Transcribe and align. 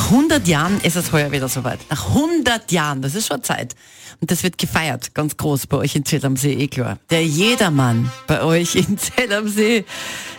100 0.00 0.46
Jahren 0.46 0.80
ist 0.80 0.96
es 0.96 1.12
heuer 1.12 1.32
wieder 1.32 1.48
soweit. 1.48 1.80
Nach 1.90 2.08
100 2.08 2.70
Jahren, 2.72 3.02
das 3.02 3.14
ist 3.14 3.26
schon 3.26 3.42
Zeit. 3.42 3.74
Und 4.20 4.30
das 4.30 4.42
wird 4.42 4.56
gefeiert, 4.56 5.14
ganz 5.14 5.36
groß 5.36 5.66
bei 5.66 5.78
euch 5.78 5.96
in 5.96 6.04
Zell 6.04 6.24
am 6.24 6.36
See, 6.36 6.52
eh 6.52 6.68
klar. 6.68 6.98
Der 7.10 7.24
Jedermann 7.24 8.10
bei 8.26 8.42
euch 8.42 8.76
in 8.76 8.96
Zell 8.96 9.32
am 9.32 9.48
See. 9.48 9.84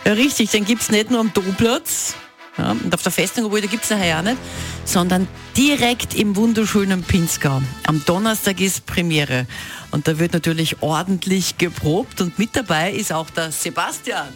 Ja, 0.04 0.12
richtig, 0.14 0.50
den 0.50 0.64
gibt's 0.64 0.90
nicht 0.90 1.10
nur 1.10 1.20
am 1.20 1.32
Domplatz, 1.32 2.14
ja, 2.56 2.70
und 2.70 2.94
auf 2.94 3.02
der 3.02 3.12
Festung, 3.12 3.46
obwohl 3.46 3.60
da 3.60 3.66
gibt's 3.66 3.88
ja 3.88 3.98
ja 3.98 4.22
nicht, 4.22 4.38
sondern 4.84 5.26
direkt 5.56 6.14
im 6.14 6.36
wunderschönen 6.36 7.02
Pinzgau. 7.02 7.60
Am 7.86 8.04
Donnerstag 8.04 8.60
ist 8.60 8.86
Premiere. 8.86 9.46
Und 9.90 10.06
da 10.06 10.18
wird 10.18 10.32
natürlich 10.32 10.80
ordentlich 10.80 11.58
geprobt 11.58 12.20
und 12.20 12.38
mit 12.38 12.54
dabei 12.54 12.92
ist 12.92 13.12
auch 13.12 13.28
der 13.30 13.50
Sebastian. 13.50 14.28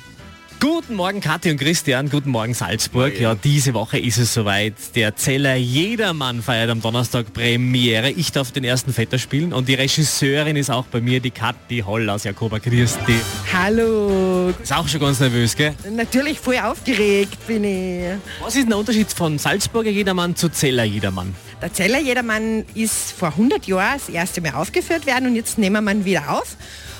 Guten 0.61 0.97
Morgen 0.97 1.21
Kathi 1.21 1.53
und 1.53 1.59
Christian, 1.59 2.11
guten 2.11 2.31
Morgen 2.31 2.53
Salzburg. 2.53 3.21
Ja, 3.21 3.37
diese 3.37 3.75
Woche 3.75 3.97
ist 3.97 4.19
es 4.19 4.35
soweit. 4.35 4.75
Der 4.97 5.15
Zeller 5.15 5.55
Jedermann 5.55 6.43
feiert 6.43 6.69
am 6.71 6.83
Donnerstag 6.83 7.33
Premiere. 7.33 8.11
Ich 8.11 8.33
darf 8.33 8.51
den 8.51 8.65
ersten 8.65 8.93
Vetter 8.93 9.19
spielen 9.19 9.53
und 9.53 9.69
die 9.69 9.75
Regisseurin 9.75 10.57
ist 10.57 10.69
auch 10.69 10.87
bei 10.87 11.01
mir, 11.01 11.21
die 11.21 11.31
Kathi 11.31 11.85
Holl 11.87 12.11
aus 12.11 12.25
Jakoba 12.25 12.59
Christi. 12.59 13.21
Hallo. 13.53 14.53
Ist 14.61 14.73
auch 14.73 14.89
schon 14.89 15.01
ganz 15.01 15.21
nervös, 15.21 15.55
gell? 15.55 15.77
Natürlich 15.93 16.41
voll 16.41 16.59
aufgeregt 16.59 17.39
bin 17.47 17.63
ich. 17.63 18.19
Was 18.41 18.57
ist 18.57 18.69
der 18.69 18.79
Unterschied 18.79 19.13
von 19.13 19.39
Salzburger 19.39 19.91
Jedermann 19.91 20.35
zu 20.35 20.49
Zeller 20.49 20.85
Jedermann? 20.85 21.37
Der 21.63 21.73
Zeller 21.73 22.01
Jedermann 22.01 22.65
ist 22.75 23.13
vor 23.13 23.29
100 23.29 23.69
Jahren 23.69 24.01
das 24.05 24.09
erste 24.09 24.41
Mal 24.41 24.55
aufgeführt 24.55 25.07
werden 25.07 25.29
und 25.29 25.37
jetzt 25.37 25.57
nehmen 25.57 25.85
wir 25.85 25.93
ihn 25.93 26.05
wieder 26.05 26.37
auf 26.37 26.57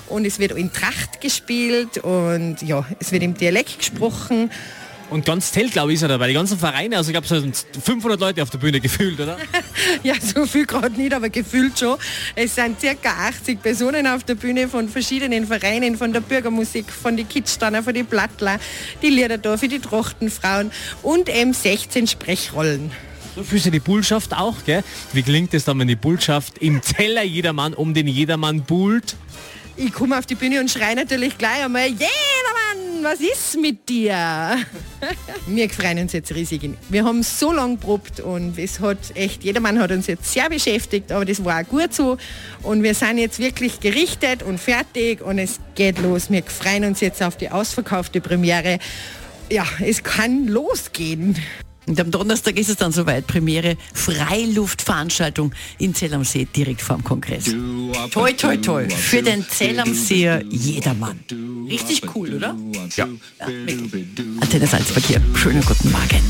und 0.09 0.25
es 0.25 0.39
wird 0.39 0.51
in 0.51 0.71
Tracht 0.73 1.21
gespielt 1.21 1.99
und 1.99 2.61
ja, 2.61 2.85
es 2.99 3.11
wird 3.11 3.23
im 3.23 3.35
Dialekt 3.35 3.79
gesprochen. 3.79 4.51
Und 5.09 5.25
ganz 5.25 5.51
Zelt, 5.51 5.71
glaube 5.71 5.91
ich, 5.91 5.95
ist 5.95 6.03
er 6.03 6.07
dabei. 6.07 6.27
Die 6.27 6.33
ganzen 6.33 6.59
Vereine, 6.59 6.97
also 6.97 7.09
ich 7.09 7.13
glaube, 7.13 7.25
so 7.25 7.39
sind 7.39 7.65
500 7.83 8.19
Leute 8.19 8.43
auf 8.43 8.51
der 8.51 8.59
Bühne 8.59 8.79
gefühlt, 8.79 9.19
oder? 9.19 9.37
ja, 10.03 10.13
so 10.21 10.45
viel 10.45 10.67
gerade 10.67 10.95
nicht, 10.95 11.13
aber 11.13 11.29
gefühlt 11.29 11.79
schon. 11.79 11.97
Es 12.35 12.55
sind 12.55 12.79
circa 12.79 13.09
80 13.27 13.61
Personen 13.61 14.05
auf 14.05 14.23
der 14.23 14.35
Bühne 14.35 14.67
von 14.67 14.87
verschiedenen 14.87 15.47
Vereinen, 15.47 15.97
von 15.97 16.13
der 16.13 16.21
Bürgermusik, 16.21 16.91
von 16.91 17.17
den 17.17 17.27
Kitschtanner, 17.27 17.81
von 17.81 17.93
den 17.93 18.05
Blattler, 18.05 18.59
die 19.01 19.09
Liederdorf, 19.09 19.61
die 19.61 19.79
Trachtenfrauen 19.79 20.71
und 21.01 21.27
eben 21.27 21.53
16 21.53 22.05
Sprechrollen. 22.05 22.91
So 23.35 23.43
fühlst 23.43 23.65
du 23.65 23.71
die 23.71 23.79
Bullschaft 23.79 24.33
auch, 24.33 24.55
gell? 24.65 24.83
Wie 25.13 25.23
klingt 25.23 25.53
es 25.53 25.65
dann, 25.65 25.79
wenn 25.79 25.87
die 25.87 25.95
Bullschaft 25.95 26.59
im 26.59 26.83
Zeller 26.83 27.23
Jedermann 27.23 27.73
um 27.73 27.93
den 27.93 28.07
Jedermann 28.07 28.61
buhlt? 28.61 29.15
Ich 29.81 29.93
komme 29.93 30.19
auf 30.19 30.25
die 30.25 30.35
Bühne 30.35 30.59
und 30.59 30.69
schreie 30.69 30.93
natürlich 30.93 31.37
gleich 31.37 31.63
einmal, 31.63 31.87
jedermann, 31.87 33.01
was 33.01 33.21
ist 33.21 33.57
mit 33.61 33.87
dir? 33.87 34.57
Wir 35.47 35.69
freuen 35.69 35.99
uns 35.99 36.11
jetzt 36.11 36.35
riesig. 36.35 36.69
Wir 36.89 37.05
haben 37.05 37.23
so 37.23 37.53
lange 37.53 37.77
probt 37.77 38.19
und 38.19 38.59
es 38.59 38.81
hat 38.81 38.97
echt, 39.15 39.45
jedermann 39.45 39.79
hat 39.79 39.91
uns 39.91 40.07
jetzt 40.07 40.33
sehr 40.33 40.49
beschäftigt, 40.49 41.13
aber 41.13 41.23
das 41.23 41.45
war 41.45 41.61
auch 41.61 41.67
gut 41.67 41.93
so. 41.93 42.17
Und 42.61 42.83
wir 42.83 42.93
sind 42.93 43.19
jetzt 43.19 43.39
wirklich 43.39 43.79
gerichtet 43.79 44.43
und 44.43 44.59
fertig 44.59 45.21
und 45.21 45.39
es 45.39 45.61
geht 45.75 45.97
los. 45.99 46.29
Wir 46.29 46.43
freuen 46.43 46.83
uns 46.83 46.99
jetzt 46.99 47.23
auf 47.23 47.37
die 47.37 47.49
ausverkaufte 47.49 48.19
Premiere. 48.19 48.79
Ja, 49.49 49.65
es 49.79 50.03
kann 50.03 50.47
losgehen. 50.47 51.37
Und 51.89 51.99
am 51.99 52.11
Donnerstag 52.11 52.55
ist 52.59 52.69
es 52.69 52.75
dann 52.75 52.91
soweit, 52.91 53.25
Premiere, 53.25 53.75
Freiluftveranstaltung 53.95 55.51
in 55.79 55.95
Zell 55.95 56.13
am 56.13 56.23
See, 56.23 56.45
direkt 56.45 56.83
vor 56.83 56.97
dem 56.97 57.03
Kongress. 57.03 57.45
Toi, 58.11 58.31
toi, 58.33 58.57
toi, 58.57 58.87
für 58.87 59.23
den 59.23 59.43
Zell 59.49 59.79
am 59.79 59.95
Seer 59.95 60.43
jedermann. 60.47 61.19
Richtig 61.67 62.03
cool, 62.15 62.35
oder? 62.35 62.55
Ja. 62.95 63.07
ja 63.39 63.47
Antenne 64.39 64.67
Salzburg 64.67 65.03
hier. 65.03 65.19
Schönen 65.33 65.65
guten 65.65 65.91
Morgen. 65.91 66.21